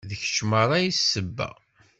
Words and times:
D 0.09 0.11
kečč 0.21 0.37
merra 0.49 0.77
i 0.79 0.89
d 0.91 0.95
ssebba. 0.99 1.49